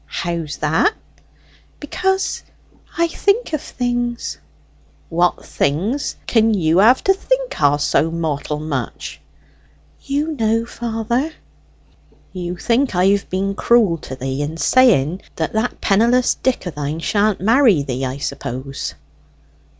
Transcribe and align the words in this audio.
"How's 0.07 0.57
that?" 0.57 0.95
"Because 1.79 2.41
I 2.97 3.07
think 3.07 3.53
of 3.53 3.61
things." 3.61 4.39
"What 5.09 5.45
things 5.45 6.15
can 6.25 6.55
you 6.55 6.79
have 6.79 7.03
to 7.03 7.13
think 7.13 7.61
o' 7.61 7.77
so 7.77 8.09
mortal 8.09 8.59
much?" 8.59 9.21
"You 10.01 10.31
know, 10.35 10.65
father." 10.65 11.31
"You 12.33 12.57
think 12.57 12.95
I've 12.95 13.29
been 13.29 13.53
cruel 13.53 13.97
to 13.99 14.15
thee 14.15 14.41
in 14.41 14.57
saying 14.57 15.21
that 15.35 15.53
that 15.53 15.81
penniless 15.81 16.33
Dick 16.33 16.65
o' 16.65 16.71
thine 16.71 16.97
sha'n't 16.99 17.39
marry 17.39 17.83
thee, 17.83 18.03
I 18.03 18.17
suppose?" 18.17 18.95